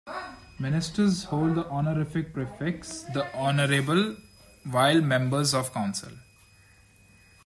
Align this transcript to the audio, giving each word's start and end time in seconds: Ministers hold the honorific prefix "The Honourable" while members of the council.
Ministers 0.57 1.25
hold 1.25 1.53
the 1.53 1.65
honorific 1.69 2.33
prefix 2.33 3.03
"The 3.13 3.31
Honourable" 3.35 4.17
while 4.63 4.99
members 4.99 5.53
of 5.53 5.65
the 5.67 5.73
council. 5.73 6.11